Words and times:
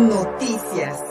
Noticias. 0.00 1.04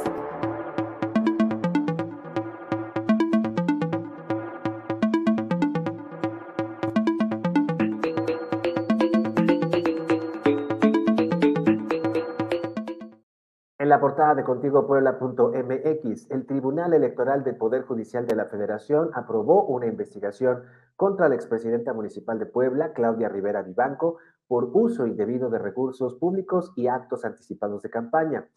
En 13.78 13.90
la 13.90 14.00
portada 14.00 14.34
de 14.34 14.44
contigopuebla.mx, 14.44 16.32
el 16.32 16.48
Tribunal 16.48 16.94
Electoral 16.94 17.44
del 17.44 17.58
Poder 17.58 17.84
Judicial 17.84 18.26
de 18.26 18.36
la 18.36 18.46
Federación 18.46 19.12
aprobó 19.14 19.66
una 19.66 19.86
investigación 19.86 20.64
contra 20.96 21.30
la 21.30 21.36
expresidenta 21.36 21.94
municipal 21.94 22.40
de 22.40 22.48
Puebla, 22.48 22.94
Claudia 22.94 23.30
Rivera 23.30 23.62
Vivanco, 23.62 24.18
por 24.48 24.72
uso 24.74 25.06
indebido 25.06 25.52
de 25.52 25.60
recursos 25.60 26.16
públicos 26.16 26.74
y 26.76 26.88
actos 26.88 27.24
anticipados 27.24 27.84
de 27.84 27.92
campaña. 27.92 28.48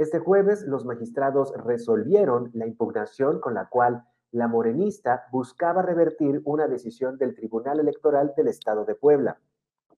Este 0.00 0.18
jueves, 0.18 0.62
los 0.66 0.86
magistrados 0.86 1.52
resolvieron 1.62 2.50
la 2.54 2.66
impugnación 2.66 3.38
con 3.38 3.52
la 3.52 3.68
cual 3.68 4.02
la 4.32 4.48
morenista 4.48 5.26
buscaba 5.30 5.82
revertir 5.82 6.40
una 6.46 6.66
decisión 6.68 7.18
del 7.18 7.34
Tribunal 7.34 7.80
Electoral 7.80 8.32
del 8.34 8.48
Estado 8.48 8.86
de 8.86 8.94
Puebla. 8.94 9.38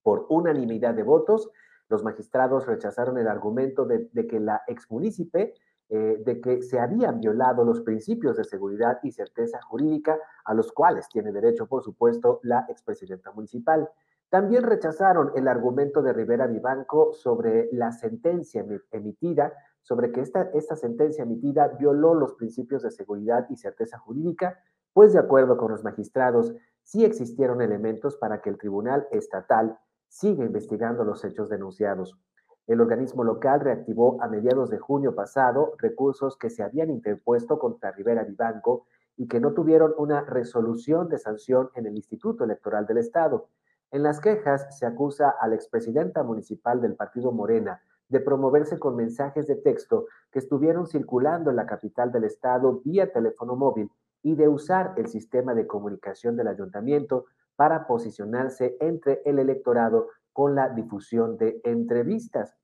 Por 0.03 0.27
unanimidad 0.29 0.95
de 0.95 1.05
votos, 1.05 1.53
los 1.89 2.03
magistrados 2.03 2.67
rechazaron 2.67 3.17
el 3.17 3.29
argumento 3.29 3.85
de, 3.85 4.27
que 4.27 4.41
la 4.41 4.63
exmunícipe, 4.67 5.55
eh, 5.89 6.21
de 6.27 6.41
que 6.41 6.63
se 6.63 6.81
habían 6.81 7.21
violado 7.21 7.65
los 7.65 7.81
principios 7.83 8.37
de 8.37 8.43
seguridad 8.43 8.99
y 9.05 9.13
certeza 9.13 9.63
jurídica 9.63 10.19
a 10.45 10.53
los 10.53 10.73
cuales 10.73 11.09
tiene 11.11 11.31
derecho, 11.31 11.69
por 11.69 11.85
supuesto, 11.85 12.41
la 12.43 12.67
expresidenta 12.69 13.31
municipal. 13.31 13.89
También 14.31 14.65
rechazaron 14.65 15.31
el 15.37 15.47
argumento 15.47 16.03
de 16.03 16.13
Rivera 16.13 16.49
Vivanco 16.49 17.13
sobre 17.13 17.69
la 17.71 17.93
sentencia 17.93 18.65
emitida, 18.91 19.53
sobre 19.83 20.13
que 20.13 20.21
esta, 20.21 20.51
esta 20.55 20.77
sentencia 20.77 21.25
emitida 21.25 21.69
violó 21.79 22.15
los 22.15 22.35
principios 22.35 22.83
de 22.83 22.91
seguridad 22.91 23.47
y 23.51 23.57
certeza 23.57 23.99
jurídica, 23.99 24.59
pues 24.93 25.13
de 25.13 25.19
acuerdo 25.19 25.57
con 25.57 25.71
los 25.71 25.85
magistrados, 25.85 26.55
sí 26.83 27.05
existieron 27.05 27.61
elementos 27.61 28.17
para 28.17 28.41
que 28.41 28.51
el 28.51 28.59
Tribunal 28.59 29.07
Estatal 29.11 29.79
sigue 30.09 30.45
investigando 30.45 31.05
los 31.05 31.25
hechos 31.25 31.49
denunciados. 31.49 32.19
El 32.67 32.81
organismo 32.81 33.25
local 33.25 33.61
reactivó 33.61 34.23
a 34.23 34.29
mediados 34.29 34.71
de 34.71 34.79
junio 34.79 35.15
pasado 35.15 35.75
recursos 35.79 36.37
que 36.37 36.51
se 36.51 36.63
habían 36.63 36.91
interpuesto 36.91 37.59
contra 37.59 37.93
Rivera 37.93 38.23
Vivanco 38.23 38.87
y 39.17 39.27
que 39.27 39.41
no 39.41 39.53
tuvieron 39.53 39.95
una 39.99 40.21
resolución 40.23 41.09
de 41.09 41.19
sanción 41.19 41.71
en 41.75 41.87
el 41.87 41.97
Instituto 41.97 42.45
Electoral 42.45 42.87
del 42.87 42.99
Estado. 42.99 43.49
En 43.91 44.03
las 44.03 44.21
quejas 44.21 44.79
se 44.79 44.87
acusa 44.87 45.31
a 45.31 45.49
la 45.49 45.55
expresidenta 45.55 46.23
municipal 46.23 46.81
del 46.81 46.95
partido 46.95 47.33
Morena 47.33 47.83
de 48.13 48.21
promoverse 48.21 48.79
con 48.79 48.95
mensajes 48.95 49.47
de 49.47 49.57
texto 49.57 50.07
que 50.31 50.39
estuvieron 50.39 50.87
circulando 50.87 51.51
en 51.51 51.57
la 51.57 51.67
capital 51.67 52.13
del 52.13 52.25
estado 52.25 52.83
vía 52.85 53.11
teléfono 53.11 53.57
móvil 53.57 53.91
y 54.23 54.37
de 54.37 54.49
usar 54.49 54.93
el 54.99 55.09
sistema 55.09 55.55
de 55.55 55.67
comunicación 55.67 56.37
del 56.37 56.49
ayuntamiento 56.49 57.25
para 57.57 57.87
posicionarse 57.87 58.77
entre 58.81 59.23
el 59.25 59.39
electorado 59.39 60.09
con 60.33 60.55
la 60.55 60.69
difusión 60.69 61.39
de 61.39 61.61
entrevistas. 61.65 62.55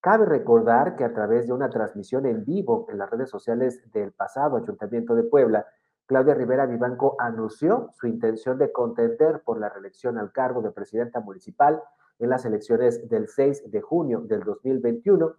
Cabe 0.00 0.26
recordar 0.26 0.96
que 0.96 1.04
a 1.04 1.14
través 1.14 1.46
de 1.46 1.52
una 1.52 1.70
transmisión 1.70 2.26
en 2.26 2.44
vivo 2.44 2.86
en 2.90 2.98
las 2.98 3.08
redes 3.08 3.30
sociales 3.30 3.80
del 3.92 4.12
pasado 4.12 4.56
Ayuntamiento 4.56 5.14
de 5.14 5.22
Puebla, 5.22 5.66
Claudia 6.06 6.34
Rivera 6.34 6.66
Vivanco 6.66 7.16
anunció 7.18 7.90
su 7.92 8.06
intención 8.08 8.58
de 8.58 8.72
contender 8.72 9.42
por 9.44 9.58
la 9.58 9.68
reelección 9.68 10.18
al 10.18 10.32
cargo 10.32 10.62
de 10.62 10.70
presidenta 10.70 11.20
municipal 11.20 11.80
en 12.18 12.30
las 12.30 12.44
elecciones 12.44 13.08
del 13.08 13.28
6 13.28 13.70
de 13.70 13.80
junio 13.80 14.20
del 14.20 14.40
2021, 14.40 15.34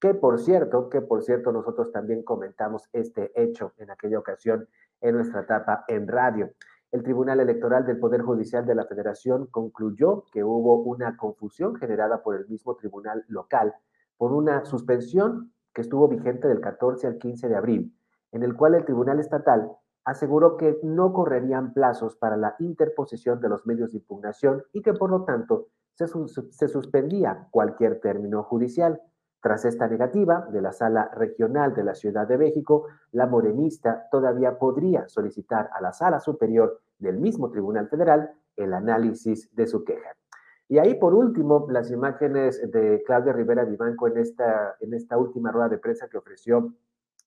que 0.00 0.14
por 0.14 0.40
cierto, 0.40 0.88
que 0.88 1.00
por 1.00 1.22
cierto 1.22 1.52
nosotros 1.52 1.92
también 1.92 2.22
comentamos 2.22 2.88
este 2.92 3.32
hecho 3.34 3.72
en 3.78 3.90
aquella 3.90 4.18
ocasión 4.18 4.68
en 5.00 5.16
nuestra 5.16 5.42
etapa 5.42 5.84
en 5.88 6.08
radio. 6.08 6.50
El 6.92 7.02
Tribunal 7.02 7.40
Electoral 7.40 7.86
del 7.86 7.98
Poder 7.98 8.22
Judicial 8.22 8.66
de 8.66 8.74
la 8.74 8.84
Federación 8.84 9.46
concluyó 9.46 10.24
que 10.32 10.42
hubo 10.42 10.82
una 10.82 11.16
confusión 11.16 11.76
generada 11.76 12.22
por 12.22 12.34
el 12.34 12.48
mismo 12.48 12.74
tribunal 12.76 13.24
local 13.28 13.74
por 14.16 14.32
una 14.32 14.64
suspensión 14.64 15.52
que 15.72 15.82
estuvo 15.82 16.08
vigente 16.08 16.48
del 16.48 16.60
14 16.60 17.06
al 17.06 17.18
15 17.18 17.48
de 17.48 17.56
abril, 17.56 17.94
en 18.32 18.42
el 18.42 18.56
cual 18.56 18.74
el 18.74 18.84
Tribunal 18.84 19.20
Estatal 19.20 19.70
aseguró 20.04 20.56
que 20.56 20.78
no 20.82 21.12
correrían 21.12 21.72
plazos 21.72 22.16
para 22.16 22.36
la 22.36 22.56
interposición 22.58 23.40
de 23.40 23.48
los 23.48 23.66
medios 23.66 23.92
de 23.92 23.98
impugnación 23.98 24.64
y 24.72 24.82
que 24.82 24.92
por 24.92 25.10
lo 25.10 25.24
tanto 25.24 25.68
se, 25.94 26.68
suspendía 26.68 27.48
cualquier 27.50 28.00
término 28.00 28.42
judicial. 28.42 29.00
Tras 29.42 29.64
esta 29.64 29.88
negativa 29.88 30.46
de 30.52 30.60
la 30.60 30.72
Sala 30.72 31.10
Regional 31.14 31.74
de 31.74 31.84
la 31.84 31.94
Ciudad 31.94 32.26
de 32.26 32.36
México, 32.36 32.86
la 33.12 33.26
morenista 33.26 34.06
todavía 34.10 34.58
podría 34.58 35.08
solicitar 35.08 35.70
a 35.72 35.80
la 35.80 35.92
Sala 35.92 36.20
Superior 36.20 36.80
del 36.98 37.18
mismo 37.18 37.50
Tribunal 37.50 37.88
Federal 37.88 38.32
el 38.56 38.74
análisis 38.74 39.54
de 39.54 39.66
su 39.66 39.84
queja. 39.84 40.14
Y 40.68 40.78
ahí, 40.78 40.94
por 40.94 41.14
último, 41.14 41.66
las 41.70 41.90
imágenes 41.90 42.70
de 42.70 43.02
Claudia 43.04 43.32
Rivera 43.32 43.64
Vivanco 43.64 44.06
en 44.06 44.18
esta, 44.18 44.76
en 44.78 44.94
esta 44.94 45.16
última 45.18 45.50
rueda 45.50 45.68
de 45.68 45.78
prensa 45.78 46.08
que 46.08 46.18
ofreció 46.18 46.74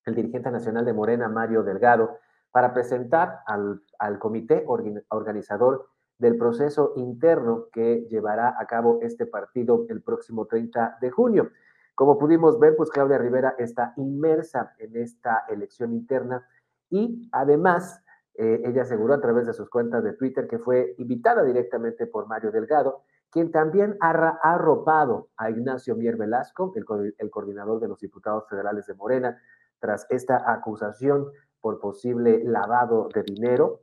el 0.06 0.16
dirigente 0.16 0.52
nacional 0.52 0.86
de 0.86 0.94
Morena, 0.94 1.28
Mario 1.28 1.64
Delgado, 1.64 2.20
para 2.52 2.74
presentar 2.74 3.40
al, 3.48 3.82
al 3.98 4.20
comité 4.20 4.64
organizador 5.10 5.90
del 6.24 6.38
proceso 6.38 6.94
interno 6.96 7.68
que 7.72 8.08
llevará 8.10 8.56
a 8.58 8.66
cabo 8.66 9.00
este 9.02 9.26
partido 9.26 9.86
el 9.90 10.02
próximo 10.02 10.46
30 10.46 10.98
de 11.02 11.12
junio. 11.12 11.52
Como 11.96 12.18
pudimos 12.18 12.58
ver, 12.60 12.78
pues 12.78 12.90
Claudia 12.90 13.18
Rivera 13.18 13.56
está 13.60 13.94
inmersa 13.98 14.74
en 14.80 14.96
esta 14.96 15.44
elección 15.50 15.92
interna 15.92 16.48
y 16.90 17.30
además 17.34 18.02
eh, 18.36 18.62
ella 18.66 18.84
aseguró 18.84 19.14
a 19.14 19.20
través 19.20 19.46
de 19.46 19.54
sus 19.54 19.70
cuentas 19.70 20.02
de 20.02 20.14
Twitter 20.14 20.48
que 20.48 20.60
fue 20.60 20.96
invitada 20.98 21.44
directamente 21.44 22.08
por 22.08 22.28
Mario 22.28 22.52
Delgado, 22.52 23.04
quien 23.30 23.52
también 23.52 23.98
ha 24.00 24.12
arropado 24.42 25.28
a 25.36 25.50
Ignacio 25.50 25.96
Mier 25.98 26.16
Velasco, 26.16 26.72
el, 26.76 27.16
el 27.18 27.30
coordinador 27.30 27.82
de 27.82 27.90
los 27.90 28.00
diputados 28.00 28.48
federales 28.50 28.88
de 28.88 28.94
Morena, 28.94 29.42
tras 29.80 30.08
esta 30.10 30.42
acusación 30.50 31.28
por 31.60 31.82
posible 31.82 32.42
lavado 32.46 33.10
de 33.14 33.24
dinero, 33.24 33.82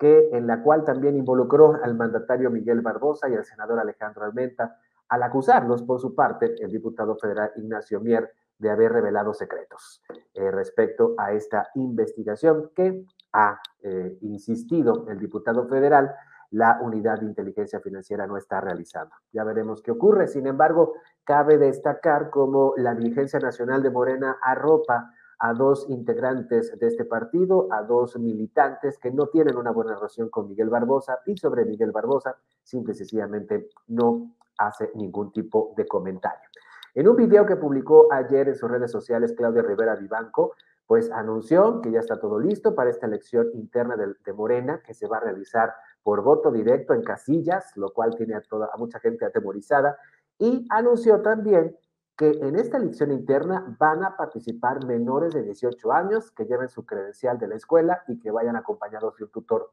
que 0.00 0.30
en 0.32 0.46
la 0.46 0.62
cual 0.62 0.82
también 0.82 1.14
involucró 1.14 1.78
al 1.84 1.94
mandatario 1.94 2.50
Miguel 2.50 2.80
Barbosa 2.80 3.28
y 3.28 3.34
al 3.34 3.44
senador 3.44 3.78
Alejandro 3.78 4.24
Almenta, 4.24 4.78
al 5.10 5.22
acusarlos, 5.22 5.82
por 5.82 6.00
su 6.00 6.14
parte, 6.14 6.54
el 6.58 6.72
diputado 6.72 7.18
federal 7.18 7.52
Ignacio 7.56 8.00
Mier 8.00 8.32
de 8.58 8.70
haber 8.70 8.92
revelado 8.92 9.34
secretos 9.34 10.02
eh, 10.32 10.50
respecto 10.50 11.14
a 11.18 11.32
esta 11.32 11.68
investigación 11.74 12.70
que 12.74 13.04
ha 13.34 13.60
eh, 13.82 14.16
insistido 14.22 15.06
el 15.08 15.18
diputado 15.18 15.68
federal, 15.68 16.14
la 16.52 16.78
unidad 16.80 17.20
de 17.20 17.26
inteligencia 17.26 17.80
financiera 17.80 18.26
no 18.26 18.38
está 18.38 18.58
realizando. 18.60 19.14
Ya 19.32 19.44
veremos 19.44 19.82
qué 19.82 19.90
ocurre. 19.90 20.28
Sin 20.28 20.46
embargo, 20.46 20.94
cabe 21.24 21.58
destacar 21.58 22.30
cómo 22.30 22.72
la 22.78 22.94
dirigencia 22.94 23.38
nacional 23.38 23.82
de 23.82 23.90
Morena 23.90 24.38
arropa 24.42 25.12
a 25.40 25.54
dos 25.54 25.86
integrantes 25.88 26.78
de 26.78 26.86
este 26.86 27.06
partido, 27.06 27.66
a 27.72 27.82
dos 27.82 28.18
militantes 28.18 28.98
que 28.98 29.10
no 29.10 29.26
tienen 29.28 29.56
una 29.56 29.70
buena 29.70 29.94
relación 29.94 30.28
con 30.28 30.48
Miguel 30.48 30.68
Barbosa 30.68 31.20
y 31.24 31.36
sobre 31.36 31.64
Miguel 31.64 31.92
Barbosa, 31.92 32.36
simple 32.62 32.92
y 32.92 32.96
sencillamente 32.96 33.70
no 33.88 34.36
hace 34.58 34.90
ningún 34.94 35.32
tipo 35.32 35.72
de 35.76 35.86
comentario. 35.86 36.46
En 36.94 37.08
un 37.08 37.16
video 37.16 37.46
que 37.46 37.56
publicó 37.56 38.12
ayer 38.12 38.48
en 38.48 38.54
sus 38.54 38.70
redes 38.70 38.90
sociales 38.90 39.32
Claudia 39.34 39.62
Rivera 39.62 39.96
Vivanco, 39.96 40.52
pues 40.86 41.10
anunció 41.10 41.80
que 41.80 41.90
ya 41.90 42.00
está 42.00 42.18
todo 42.18 42.38
listo 42.38 42.74
para 42.74 42.90
esta 42.90 43.06
elección 43.06 43.48
interna 43.54 43.96
de, 43.96 44.32
Morena 44.34 44.82
que 44.84 44.92
se 44.92 45.06
va 45.06 45.18
a 45.18 45.20
realizar 45.20 45.72
por 46.02 46.22
voto 46.22 46.50
directo 46.50 46.92
en 46.92 47.02
casillas, 47.02 47.74
lo 47.76 47.92
cual 47.94 48.14
tiene 48.16 48.34
a, 48.34 48.42
toda, 48.42 48.68
a 48.74 48.76
mucha 48.76 48.98
gente 48.98 49.24
atemorizada, 49.24 49.96
y 50.38 50.66
anunció 50.68 51.22
también 51.22 51.76
que 52.20 52.32
en 52.42 52.54
esta 52.56 52.76
elección 52.76 53.12
interna 53.12 53.74
van 53.78 54.04
a 54.04 54.14
participar 54.14 54.84
menores 54.84 55.32
de 55.32 55.42
18 55.42 55.90
años 55.90 56.30
que 56.32 56.44
lleven 56.44 56.68
su 56.68 56.84
credencial 56.84 57.38
de 57.38 57.48
la 57.48 57.54
escuela 57.54 58.02
y 58.08 58.18
que 58.18 58.30
vayan 58.30 58.56
acompañados 58.56 59.16
de 59.16 59.24
un 59.24 59.30
tutor. 59.30 59.72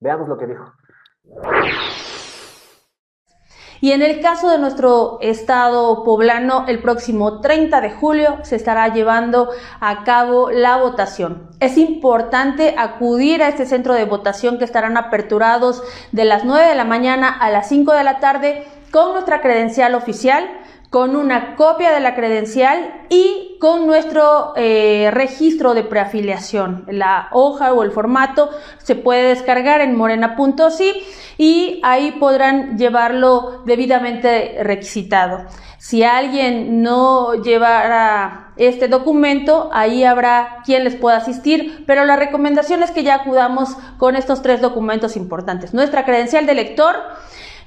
Veamos 0.00 0.28
lo 0.28 0.36
que 0.36 0.48
dijo. 0.48 0.72
Y 3.80 3.92
en 3.92 4.02
el 4.02 4.20
caso 4.20 4.50
de 4.50 4.58
nuestro 4.58 5.18
estado 5.20 6.02
poblano, 6.02 6.64
el 6.66 6.82
próximo 6.82 7.40
30 7.40 7.80
de 7.80 7.92
julio 7.92 8.38
se 8.42 8.56
estará 8.56 8.92
llevando 8.92 9.50
a 9.78 10.02
cabo 10.02 10.50
la 10.50 10.78
votación. 10.78 11.50
Es 11.60 11.78
importante 11.78 12.74
acudir 12.76 13.44
a 13.44 13.48
este 13.48 13.66
centro 13.66 13.94
de 13.94 14.04
votación 14.04 14.58
que 14.58 14.64
estarán 14.64 14.96
aperturados 14.96 15.84
de 16.10 16.24
las 16.24 16.44
9 16.44 16.66
de 16.66 16.74
la 16.74 16.84
mañana 16.84 17.28
a 17.28 17.50
las 17.50 17.68
5 17.68 17.92
de 17.92 18.02
la 18.02 18.18
tarde 18.18 18.66
con 18.90 19.12
nuestra 19.12 19.40
credencial 19.40 19.94
oficial 19.94 20.48
con 20.96 21.14
una 21.14 21.56
copia 21.56 21.92
de 21.92 22.00
la 22.00 22.14
credencial 22.14 23.02
y 23.10 23.58
con 23.60 23.86
nuestro 23.86 24.54
eh, 24.56 25.10
registro 25.12 25.74
de 25.74 25.84
preafiliación. 25.84 26.86
La 26.88 27.28
hoja 27.32 27.74
o 27.74 27.82
el 27.82 27.90
formato 27.90 28.48
se 28.78 28.94
puede 28.94 29.28
descargar 29.28 29.82
en 29.82 29.94
morena.si 29.94 31.02
y 31.36 31.80
ahí 31.84 32.12
podrán 32.12 32.78
llevarlo 32.78 33.62
debidamente 33.66 34.56
requisitado. 34.62 35.44
Si 35.76 36.02
alguien 36.02 36.82
no 36.82 37.34
llevara 37.42 38.54
este 38.56 38.88
documento, 38.88 39.68
ahí 39.74 40.02
habrá 40.02 40.62
quien 40.64 40.82
les 40.82 40.96
pueda 40.96 41.18
asistir, 41.18 41.84
pero 41.86 42.06
la 42.06 42.16
recomendación 42.16 42.82
es 42.82 42.90
que 42.90 43.02
ya 43.02 43.16
acudamos 43.16 43.76
con 43.98 44.16
estos 44.16 44.40
tres 44.40 44.62
documentos 44.62 45.14
importantes. 45.18 45.74
Nuestra 45.74 46.06
credencial 46.06 46.46
de 46.46 46.54
lector, 46.54 46.96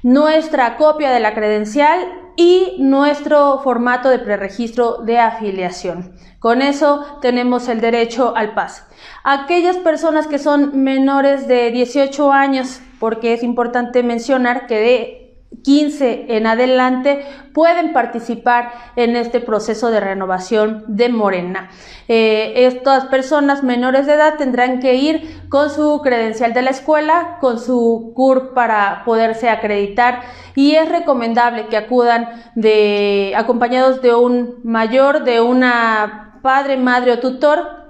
nuestra 0.02 0.76
copia 0.76 1.10
de 1.10 1.20
la 1.20 1.34
credencial 1.34 2.00
y 2.36 2.76
nuestro 2.78 3.60
formato 3.62 4.08
de 4.08 4.18
preregistro 4.18 4.98
de 4.98 5.18
afiliación. 5.18 6.14
Con 6.38 6.62
eso 6.62 7.18
tenemos 7.20 7.68
el 7.68 7.80
derecho 7.80 8.34
al 8.34 8.54
pase. 8.54 8.82
Aquellas 9.24 9.76
personas 9.76 10.26
que 10.26 10.38
son 10.38 10.82
menores 10.82 11.46
de 11.48 11.70
18 11.70 12.32
años, 12.32 12.80
porque 12.98 13.34
es 13.34 13.42
importante 13.42 14.02
mencionar 14.02 14.66
que 14.66 14.76
de 14.76 15.19
15 15.62 16.26
en 16.36 16.46
adelante 16.46 17.24
pueden 17.52 17.92
participar 17.92 18.72
en 18.96 19.16
este 19.16 19.40
proceso 19.40 19.90
de 19.90 20.00
renovación 20.00 20.84
de 20.86 21.08
Morena. 21.08 21.70
Eh, 22.08 22.66
estas 22.66 23.06
personas 23.06 23.62
menores 23.62 24.06
de 24.06 24.14
edad 24.14 24.36
tendrán 24.36 24.80
que 24.80 24.94
ir 24.94 25.42
con 25.48 25.70
su 25.70 26.00
credencial 26.02 26.54
de 26.54 26.62
la 26.62 26.70
escuela, 26.70 27.38
con 27.40 27.58
su 27.58 28.12
CUR 28.14 28.54
para 28.54 29.02
poderse 29.04 29.50
acreditar 29.50 30.22
y 30.54 30.76
es 30.76 30.88
recomendable 30.88 31.66
que 31.66 31.76
acudan 31.76 32.28
de, 32.54 33.34
acompañados 33.36 34.02
de 34.02 34.14
un 34.14 34.60
mayor, 34.62 35.24
de 35.24 35.40
una 35.40 36.38
padre, 36.42 36.76
madre 36.76 37.12
o 37.12 37.18
tutor 37.18 37.80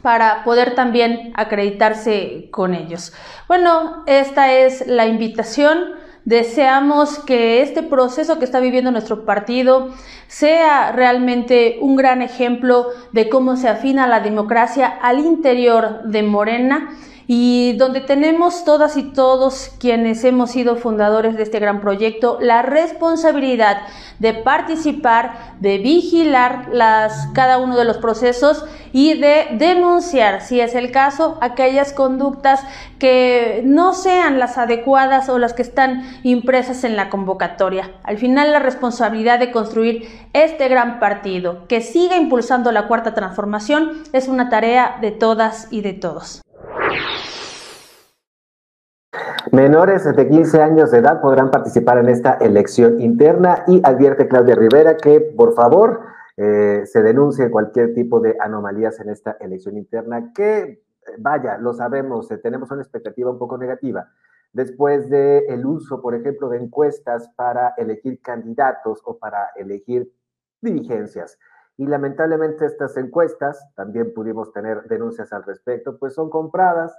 para 0.00 0.42
poder 0.44 0.74
también 0.74 1.32
acreditarse 1.36 2.48
con 2.50 2.74
ellos. 2.74 3.12
Bueno, 3.46 4.02
esta 4.06 4.52
es 4.52 4.86
la 4.86 5.06
invitación 5.06 6.01
Deseamos 6.24 7.18
que 7.18 7.62
este 7.62 7.82
proceso 7.82 8.38
que 8.38 8.44
está 8.44 8.60
viviendo 8.60 8.90
nuestro 8.90 9.24
partido 9.24 9.90
sea 10.28 10.92
realmente 10.92 11.78
un 11.80 11.96
gran 11.96 12.22
ejemplo 12.22 12.86
de 13.10 13.28
cómo 13.28 13.56
se 13.56 13.68
afina 13.68 14.06
la 14.06 14.20
democracia 14.20 14.86
al 14.86 15.18
interior 15.18 16.04
de 16.04 16.22
Morena 16.22 16.90
y 17.34 17.72
donde 17.78 18.02
tenemos 18.02 18.62
todas 18.66 18.98
y 18.98 19.04
todos 19.04 19.70
quienes 19.78 20.22
hemos 20.22 20.50
sido 20.50 20.76
fundadores 20.76 21.34
de 21.34 21.44
este 21.44 21.60
gran 21.60 21.80
proyecto 21.80 22.36
la 22.42 22.60
responsabilidad 22.60 23.78
de 24.18 24.34
participar, 24.34 25.56
de 25.58 25.78
vigilar 25.78 26.68
las, 26.74 27.28
cada 27.32 27.56
uno 27.56 27.78
de 27.78 27.86
los 27.86 27.96
procesos 27.96 28.66
y 28.92 29.14
de 29.18 29.46
denunciar, 29.52 30.42
si 30.42 30.60
es 30.60 30.74
el 30.74 30.90
caso, 30.90 31.38
aquellas 31.40 31.94
conductas 31.94 32.60
que 32.98 33.62
no 33.64 33.94
sean 33.94 34.38
las 34.38 34.58
adecuadas 34.58 35.30
o 35.30 35.38
las 35.38 35.54
que 35.54 35.62
están 35.62 36.02
impresas 36.24 36.84
en 36.84 36.96
la 36.96 37.08
convocatoria. 37.08 37.92
Al 38.02 38.18
final, 38.18 38.52
la 38.52 38.58
responsabilidad 38.58 39.38
de 39.38 39.52
construir 39.52 40.06
este 40.34 40.68
gran 40.68 41.00
partido 41.00 41.66
que 41.66 41.80
siga 41.80 42.18
impulsando 42.18 42.72
la 42.72 42.88
cuarta 42.88 43.14
transformación 43.14 44.02
es 44.12 44.28
una 44.28 44.50
tarea 44.50 44.98
de 45.00 45.12
todas 45.12 45.68
y 45.70 45.80
de 45.80 45.94
todos. 45.94 46.42
Menores 49.52 50.04
de 50.04 50.28
15 50.28 50.62
años 50.62 50.90
de 50.90 50.98
edad 50.98 51.20
podrán 51.20 51.50
participar 51.50 51.98
en 51.98 52.08
esta 52.08 52.34
elección 52.34 53.00
interna 53.00 53.64
y 53.66 53.82
advierte 53.84 54.26
Claudia 54.26 54.54
Rivera 54.54 54.96
que, 54.96 55.20
por 55.20 55.54
favor, 55.54 56.00
eh, 56.36 56.84
se 56.86 57.02
denuncie 57.02 57.50
cualquier 57.50 57.92
tipo 57.92 58.20
de 58.20 58.36
anomalías 58.40 58.98
en 59.00 59.10
esta 59.10 59.32
elección 59.40 59.76
interna, 59.76 60.32
que, 60.34 60.62
eh, 60.62 60.80
vaya, 61.18 61.58
lo 61.58 61.74
sabemos, 61.74 62.30
eh, 62.30 62.38
tenemos 62.38 62.70
una 62.70 62.82
expectativa 62.82 63.30
un 63.30 63.38
poco 63.38 63.58
negativa. 63.58 64.08
Después 64.52 65.10
del 65.10 65.44
el 65.48 65.66
uso, 65.66 66.00
por 66.00 66.14
ejemplo, 66.14 66.48
de 66.48 66.58
encuestas 66.58 67.28
para 67.36 67.74
elegir 67.76 68.20
candidatos 68.22 69.02
o 69.04 69.18
para 69.18 69.50
elegir 69.56 70.10
dirigencias. 70.60 71.38
Y 71.82 71.86
lamentablemente 71.86 72.64
estas 72.64 72.96
encuestas, 72.96 73.60
también 73.74 74.14
pudimos 74.14 74.52
tener 74.52 74.84
denuncias 74.84 75.32
al 75.32 75.42
respecto, 75.42 75.98
pues 75.98 76.14
son 76.14 76.30
compradas, 76.30 76.96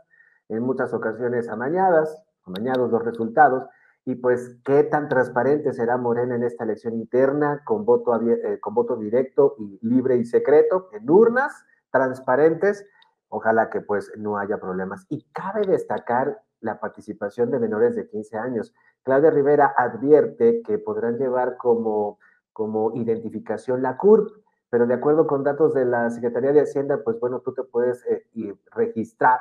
en 0.50 0.62
muchas 0.62 0.94
ocasiones 0.94 1.48
amañadas, 1.48 2.22
amañados 2.44 2.92
los 2.92 3.02
resultados, 3.02 3.64
y 4.04 4.16
pues 4.16 4.58
qué 4.66 4.84
tan 4.84 5.08
transparente 5.08 5.72
será 5.72 5.96
Morena 5.96 6.36
en 6.36 6.44
esta 6.44 6.66
elección 6.66 6.96
interna 6.96 7.62
con 7.64 7.86
voto, 7.86 8.14
eh, 8.30 8.60
con 8.60 8.74
voto 8.74 8.98
directo 8.98 9.56
y 9.58 9.80
libre 9.84 10.18
y 10.18 10.26
secreto 10.26 10.90
en 10.92 11.10
urnas 11.10 11.64
transparentes. 11.90 12.86
Ojalá 13.30 13.70
que 13.70 13.80
pues 13.80 14.12
no 14.18 14.38
haya 14.38 14.58
problemas. 14.58 15.06
Y 15.08 15.24
cabe 15.32 15.66
destacar 15.66 16.42
la 16.60 16.82
participación 16.82 17.52
de 17.52 17.60
menores 17.60 17.96
de 17.96 18.10
15 18.10 18.38
años. 18.38 18.74
Claudia 19.04 19.30
Rivera 19.30 19.74
advierte 19.78 20.62
que 20.62 20.78
podrán 20.78 21.18
llevar 21.18 21.56
como, 21.56 22.20
como 22.52 22.92
identificación 22.96 23.82
la 23.82 23.96
CURP, 23.96 24.43
pero 24.74 24.88
de 24.88 24.96
acuerdo 24.96 25.28
con 25.28 25.44
datos 25.44 25.76
de 25.76 25.86
la 25.86 26.10
Secretaría 26.10 26.52
de 26.52 26.62
Hacienda, 26.62 27.04
pues 27.04 27.20
bueno, 27.20 27.42
tú 27.42 27.54
te 27.54 27.62
puedes 27.62 28.04
eh, 28.08 28.56
registrar 28.72 29.40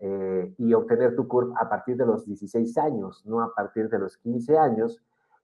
eh, 0.00 0.52
y 0.58 0.74
obtener 0.74 1.14
tu 1.14 1.28
CURP 1.28 1.54
a 1.56 1.68
partir 1.68 1.96
de 1.96 2.04
los 2.04 2.26
16 2.26 2.76
años, 2.78 3.24
no 3.24 3.40
a 3.40 3.54
partir 3.54 3.88
de 3.88 4.00
los 4.00 4.16
15 4.16 4.58
años. 4.58 5.00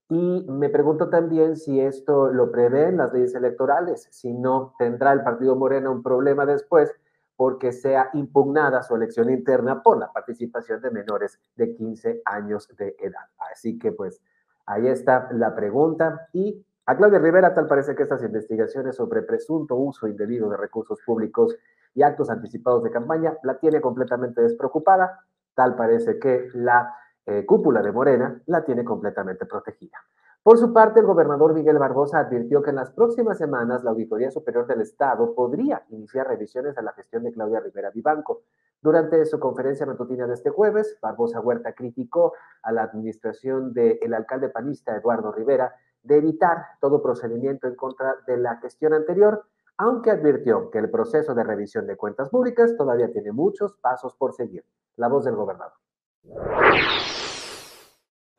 Y 0.09 0.45
me 0.49 0.69
pregunto 0.69 1.11
también 1.11 1.55
si 1.55 1.79
esto 1.79 2.33
lo 2.33 2.51
prevén 2.51 2.97
las 2.97 3.13
leyes 3.13 3.33
electorales, 3.37 4.09
si 4.11 4.33
no 4.33 4.75
tendrá 4.81 5.13
el 5.13 5.23
Partido 5.23 5.55
Morena 5.55 5.91
un 5.91 6.03
problema 6.03 6.45
después 6.45 6.93
porque 7.37 7.71
sea 7.71 8.11
impugnada 8.15 8.83
su 8.83 8.97
elección 8.97 9.31
interna 9.31 9.81
por 9.81 9.97
la 9.97 10.13
participación 10.13 10.81
de 10.81 10.91
menores 10.91 11.39
de 11.55 11.73
15 11.73 12.23
años 12.25 12.67
de 12.77 12.97
edad. 12.99 13.29
Así 13.53 13.79
que 13.79 13.93
pues 13.93 14.21
ahí 14.67 14.89
está 14.89 15.29
la 15.31 15.55
pregunta 15.55 16.29
y 16.33 16.67
a 16.91 16.97
Claudia 16.97 17.21
Rivera 17.21 17.55
tal 17.55 17.69
parece 17.69 17.95
que 17.95 18.03
estas 18.03 18.21
investigaciones 18.25 18.97
sobre 18.97 19.23
presunto 19.23 19.77
uso 19.77 20.09
indebido 20.09 20.51
de 20.51 20.57
recursos 20.57 20.99
públicos 21.07 21.57
y 21.95 22.03
actos 22.03 22.29
anticipados 22.31 22.83
de 22.83 22.91
campaña 22.91 23.39
la 23.45 23.61
tiene 23.61 23.81
completamente 23.81 24.43
despreocupada. 24.43 25.21
Tal 25.55 25.77
parece 25.77 26.19
que 26.19 26.49
la 26.55 26.93
eh, 27.27 27.47
cúpula 27.47 27.81
de 27.81 27.93
Morena 27.93 28.43
la 28.47 28.65
tiene 28.65 28.83
completamente 28.83 29.47
protegida. 29.47 29.99
Por 30.43 30.59
su 30.59 30.73
parte, 30.73 30.99
el 30.99 31.07
gobernador 31.07 31.55
Miguel 31.55 31.79
Barbosa 31.79 32.19
advirtió 32.19 32.61
que 32.61 32.71
en 32.71 32.77
las 32.77 32.91
próximas 32.91 33.39
semanas 33.39 33.85
la 33.85 33.91
Auditoría 33.91 34.33
Superior 34.33 34.67
del 34.67 34.81
Estado 34.81 35.33
podría 35.33 35.85
iniciar 35.91 36.27
revisiones 36.27 36.77
a 36.77 36.83
la 36.83 36.93
gestión 36.95 37.23
de 37.23 37.31
Claudia 37.31 37.61
Rivera 37.61 37.91
Vivanco. 37.91 38.43
Durante 38.83 39.25
su 39.27 39.39
conferencia 39.39 39.87
matutina 39.87 40.27
de 40.27 40.35
este 40.35 40.51
jueves, 40.51 40.99
Barbosa 41.01 41.39
Huerta 41.41 41.73
criticó 41.73 42.33
a 42.65 42.73
la 42.73 42.83
administración 42.83 43.73
del 43.73 44.13
alcalde 44.13 44.49
panista 44.49 44.97
Eduardo 44.97 45.31
Rivera 45.31 45.73
de 46.03 46.17
evitar 46.17 46.67
todo 46.81 47.03
procedimiento 47.03 47.67
en 47.67 47.77
contra 47.77 48.17
de 48.27 48.37
la 48.37 48.57
gestión 48.57 48.95
anterior 48.95 49.45
aunque 49.81 50.11
advirtió 50.11 50.71
que 50.71 50.77
el 50.77 50.91
proceso 50.91 51.35
de 51.35 51.43
revisión 51.43 51.87
de 51.87 51.97
cuentas 51.97 52.29
públicas 52.29 52.77
todavía 52.77 53.11
tiene 53.11 53.33
muchos 53.33 53.77
pasos 53.77 54.15
por 54.15 54.35
seguir. 54.35 54.63
La 54.97 55.09
voz 55.09 55.25
del 55.25 55.37
gobernador. 55.37 55.73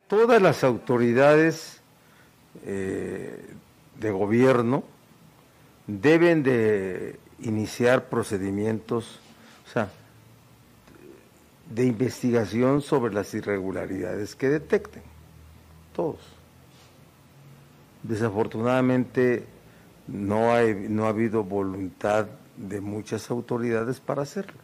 Todas 0.08 0.40
las 0.40 0.64
autoridades 0.64 1.82
eh, 2.64 3.56
de 4.00 4.12
gobierno 4.12 4.84
deben 5.88 6.44
de 6.44 7.20
iniciar 7.40 8.04
procedimientos, 8.04 9.20
de 11.72 11.86
investigación 11.86 12.82
sobre 12.82 13.16
las 13.16 13.34
irregularidades 13.34 14.36
que 14.36 14.50
detecten, 14.50 15.02
todos. 15.96 16.41
Desafortunadamente, 18.04 19.46
no, 20.08 20.54
hay, 20.54 20.88
no 20.90 21.06
ha 21.06 21.10
habido 21.10 21.44
voluntad 21.44 22.28
de 22.58 22.82
muchas 22.82 23.30
autoridades 23.30 24.00
para 24.00 24.24
hacerlo. 24.24 24.60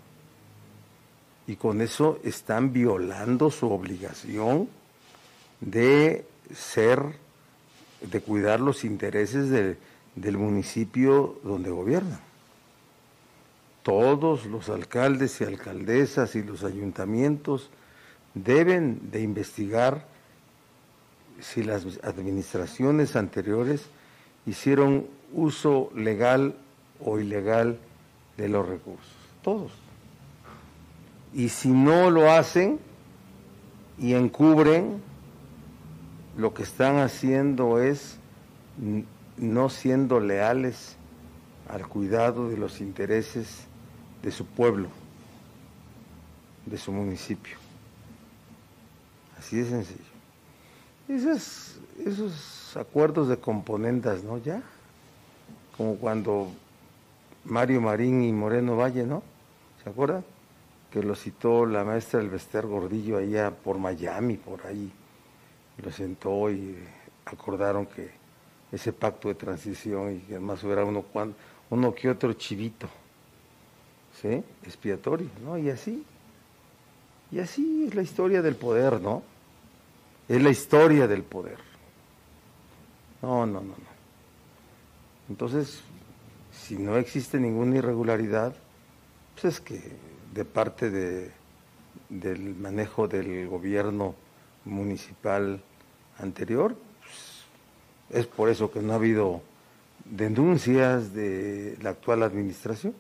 Y 1.48 1.56
con 1.56 1.82
eso 1.82 2.20
están 2.24 2.74
violando 2.74 3.50
su 3.50 3.72
obligación 3.72 4.68
de 5.62 6.26
ser, 6.54 7.02
de 8.02 8.22
cuidar 8.22 8.60
los 8.60 8.84
intereses 8.84 9.50
del 10.16 10.38
municipio 10.38 11.40
donde 11.44 11.70
gobiernan. 11.70 12.20
Todos 13.84 14.46
los 14.46 14.68
alcaldes 14.68 15.40
y 15.40 15.46
alcaldesas 15.46 16.36
y 16.36 16.44
los 16.44 16.66
ayuntamientos 16.66 17.70
deben 18.34 19.10
de 19.12 19.22
investigar 19.22 20.06
si 21.40 21.64
las 21.64 21.86
administraciones 22.04 23.16
anteriores 23.16 23.86
hicieron 24.46 25.08
uso 25.34 25.92
legal 25.96 26.56
o 27.04 27.20
ilegal 27.20 27.78
de 28.38 28.50
los 28.50 28.68
recursos. 28.68 29.12
Todos. 29.42 29.72
Y 31.34 31.50
si 31.50 31.70
no 31.70 32.10
lo 32.10 32.32
hacen 32.32 32.80
y 33.98 34.14
encubren, 34.14 35.02
lo 36.38 36.54
que 36.54 36.64
están 36.64 36.98
haciendo 37.00 37.82
es 37.82 38.18
no 39.38 39.70
siendo 39.70 40.20
leales 40.20 40.96
al 41.68 41.88
cuidado 41.88 42.50
de 42.50 42.58
los 42.58 42.80
intereses 42.80 43.66
de 44.22 44.32
su 44.32 44.46
pueblo, 44.46 44.90
de 46.66 46.78
su 46.78 46.92
municipio. 46.92 47.58
Así 49.38 49.58
de 49.58 49.70
sencillo. 49.70 50.17
Esos, 51.08 51.80
esos 52.06 52.76
acuerdos 52.76 53.30
de 53.30 53.38
componendas, 53.38 54.24
¿no? 54.24 54.38
Ya, 54.40 54.62
como 55.78 55.96
cuando 55.96 56.52
Mario 57.46 57.80
Marín 57.80 58.24
y 58.24 58.34
Moreno 58.34 58.76
Valle, 58.76 59.06
¿no? 59.06 59.24
¿Se 59.84 59.90
acuerdan? 59.90 60.26
Que 60.92 61.02
lo 61.02 61.16
citó 61.16 61.66
la 61.66 61.84
maestra 61.86 62.20
del 62.20 62.30
Vester 62.30 62.66
Gordillo 62.66 63.18
allá 63.18 63.52
por 63.52 63.78
Miami, 63.78 64.36
por 64.36 64.66
ahí. 64.66 64.92
Lo 65.82 65.92
sentó 65.92 66.52
y 66.52 66.78
acordaron 67.26 67.86
que 67.86 68.10
ese 68.72 68.92
pacto 68.92 69.30
de 69.30 69.36
transición 69.36 70.16
y 70.16 70.20
que 70.20 70.34
además 70.34 70.62
hubiera 70.64 70.84
uno, 70.84 71.06
uno 71.70 71.96
que 71.96 72.10
otro 72.10 72.34
chivito, 72.34 72.90
¿sí? 74.22 74.44
Expiatorio, 74.64 75.30
¿no? 75.44 75.58
Y 75.58 75.70
así. 75.70 76.04
Y 77.32 77.40
así 77.40 77.86
es 77.88 77.96
la 77.96 78.02
historia 78.02 78.42
del 78.42 78.56
poder, 78.56 79.00
¿no? 79.00 79.24
Es 80.28 80.42
la 80.42 80.50
historia 80.50 81.08
del 81.08 81.24
poder. 81.24 81.58
No, 83.22 83.46
no, 83.46 83.62
no, 83.62 83.68
no. 83.68 83.98
Entonces, 85.30 85.82
si 86.52 86.78
no 86.78 86.98
existe 86.98 87.40
ninguna 87.40 87.78
irregularidad, 87.78 88.54
pues 89.34 89.56
es 89.56 89.62
que 89.62 89.82
de 90.34 90.46
parte 90.46 90.90
de, 90.90 91.32
del 92.10 92.56
manejo 92.56 93.08
del 93.08 93.48
gobierno 93.48 94.16
municipal 94.66 95.62
anterior, 96.20 96.76
pues, 97.00 98.22
es 98.22 98.28
por 98.28 98.50
eso 98.50 98.72
que 98.72 98.82
no 98.82 98.94
ha 98.94 98.96
habido 98.96 99.42
denuncias 100.06 101.14
de 101.14 101.78
la 101.82 101.92
actual 101.92 102.24
administración. 102.24 102.94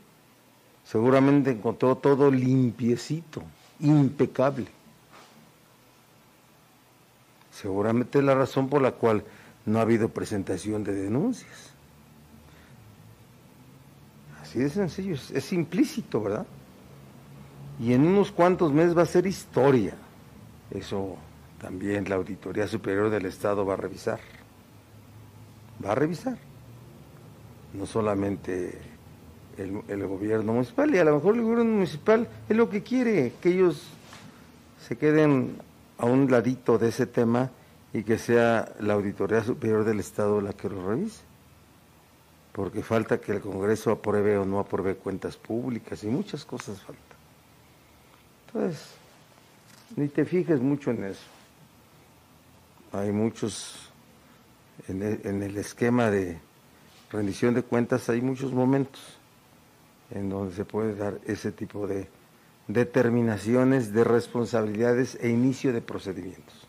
Seguramente 0.86 1.51
encontró 1.51 1.98
todo 1.98 2.31
limpiecito, 2.31 3.43
impecable. 3.79 4.76
Seguramente 7.61 8.19
es 8.19 8.23
la 8.23 8.35
razón 8.35 8.69
por 8.69 8.83
la 8.83 8.91
cual 8.91 9.23
no 9.65 9.79
ha 9.79 9.81
habido 9.81 10.09
presentación 10.09 10.83
de 10.83 10.93
denuncias. 10.93 11.71
Así 14.39 14.59
de 14.59 14.69
sencillo, 14.69 15.15
es, 15.15 15.53
implícito, 15.53 16.21
¿verdad? 16.21 16.45
Y 17.79 17.93
en 17.93 18.05
unos 18.05 18.31
cuantos 18.31 18.71
meses 18.71 18.95
va 18.95 19.01
a 19.01 19.07
ser 19.07 19.25
historia. 19.25 19.95
Eso 20.69 21.17
también 21.59 22.07
la 22.07 22.17
Auditoría 22.17 22.67
Superior 22.67 23.09
del 23.09 23.25
Estado 23.25 23.65
va 23.65 23.73
a 23.73 23.77
revisar. 23.77 24.19
Va 25.83 25.93
a 25.93 25.95
revisar. 25.95 26.37
No 27.73 27.87
solamente 27.87 28.79
el, 29.57 29.81
el, 29.87 30.05
gobierno 30.05 30.53
municipal, 30.53 30.93
y 30.93 30.99
a 30.99 31.03
lo 31.03 31.15
mejor 31.15 31.35
el 31.35 31.41
gobierno 31.41 31.65
municipal 31.65 32.27
es 32.47 32.55
lo 32.55 32.69
que 32.69 32.83
quiere, 32.83 33.33
que 33.41 33.49
ellos 33.49 33.87
se 34.87 34.95
queden 34.95 35.66
a 35.97 36.05
un 36.05 36.29
ladito 36.29 36.77
de 36.77 36.89
ese 36.89 37.07
tema 37.07 37.49
y 37.93 38.03
que 38.03 38.17
sea 38.17 38.73
la 38.79 38.93
Auditoría 38.93 39.43
Superior 39.43 39.83
del 39.83 39.99
Estado 39.99 40.41
la 40.41 40.53
que 40.53 40.69
lo 40.69 40.87
revise 40.87 41.27
porque 42.57 42.81
falta 42.81 43.21
que 43.21 43.33
el 43.33 43.39
Congreso 43.39 43.91
apruebe 43.91 44.35
o 44.35 44.43
no 44.43 44.57
apruebe 44.57 44.95
cuentas 44.95 45.37
públicas 45.37 46.03
y 46.03 46.07
muchas 46.07 46.43
cosas 46.43 46.81
faltan. 46.81 47.03
Entonces, 48.47 48.95
ni 49.95 50.07
te 50.07 50.25
fijes 50.25 50.59
mucho 50.59 50.89
en 50.89 51.03
eso. 51.03 51.27
Hay 52.93 53.11
muchos, 53.11 53.91
en 54.87 55.03
el, 55.03 55.21
en 55.23 55.43
el 55.43 55.55
esquema 55.55 56.09
de 56.09 56.39
rendición 57.11 57.53
de 57.53 57.61
cuentas 57.61 58.09
hay 58.09 58.21
muchos 58.21 58.51
momentos 58.51 59.03
en 60.09 60.27
donde 60.27 60.55
se 60.55 60.65
puede 60.65 60.95
dar 60.95 61.19
ese 61.27 61.51
tipo 61.51 61.85
de 61.85 62.07
determinaciones 62.67 63.93
de 63.93 64.03
responsabilidades 64.03 65.17
e 65.21 65.29
inicio 65.29 65.74
de 65.74 65.81
procedimientos. 65.81 66.67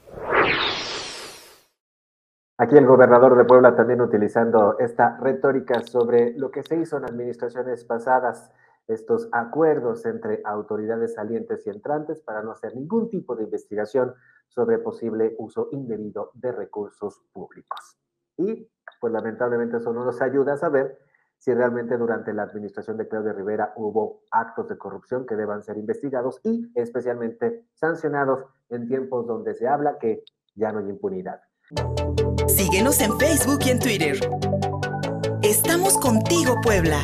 Aquí 2.60 2.76
el 2.76 2.86
gobernador 2.86 3.36
de 3.36 3.44
Puebla 3.44 3.76
también 3.76 4.00
utilizando 4.00 4.78
esta 4.80 5.16
retórica 5.18 5.80
sobre 5.82 6.32
lo 6.36 6.50
que 6.50 6.64
se 6.64 6.76
hizo 6.76 6.96
en 6.96 7.04
administraciones 7.04 7.84
pasadas, 7.84 8.50
estos 8.88 9.28
acuerdos 9.32 10.04
entre 10.06 10.40
autoridades 10.44 11.14
salientes 11.14 11.64
y 11.66 11.70
entrantes 11.70 12.20
para 12.20 12.42
no 12.42 12.52
hacer 12.52 12.74
ningún 12.74 13.10
tipo 13.10 13.36
de 13.36 13.44
investigación 13.44 14.14
sobre 14.48 14.78
posible 14.78 15.36
uso 15.38 15.68
indebido 15.70 16.32
de 16.34 16.50
recursos 16.50 17.22
públicos. 17.32 17.98
Y 18.36 18.68
pues 19.00 19.12
lamentablemente 19.12 19.76
eso 19.76 19.92
no 19.92 20.04
nos 20.04 20.20
ayuda 20.20 20.54
a 20.54 20.56
saber 20.56 20.98
si 21.38 21.54
realmente 21.54 21.96
durante 21.96 22.32
la 22.32 22.42
administración 22.42 22.96
de 22.96 23.08
Claudio 23.08 23.32
Rivera 23.32 23.72
hubo 23.76 24.22
actos 24.30 24.68
de 24.68 24.76
corrupción 24.76 25.26
que 25.26 25.36
deban 25.36 25.62
ser 25.62 25.78
investigados 25.78 26.40
y 26.42 26.70
especialmente 26.74 27.64
sancionados 27.74 28.44
en 28.68 28.88
tiempos 28.88 29.26
donde 29.26 29.54
se 29.54 29.66
habla 29.66 29.98
que 29.98 30.24
ya 30.54 30.72
no 30.72 30.80
hay 30.80 30.88
impunidad. 30.88 31.40
Síguenos 32.46 33.00
en 33.00 33.18
Facebook 33.18 33.60
y 33.66 33.70
en 33.70 33.78
Twitter. 33.78 34.16
Estamos 35.42 35.96
contigo, 35.98 36.56
Puebla. 36.62 36.98